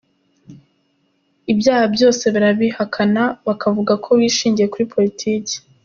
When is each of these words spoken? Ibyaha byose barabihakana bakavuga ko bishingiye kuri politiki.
Ibyaha 1.51 1.85
byose 1.95 2.23
barabihakana 2.33 3.23
bakavuga 3.47 3.93
ko 4.03 4.09
bishingiye 4.19 4.67
kuri 4.73 4.85
politiki. 4.95 5.55